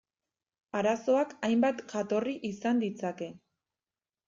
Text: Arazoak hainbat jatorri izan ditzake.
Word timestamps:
Arazoak 0.79 1.35
hainbat 1.49 1.85
jatorri 1.93 2.35
izan 2.51 2.83
ditzake. 2.87 3.31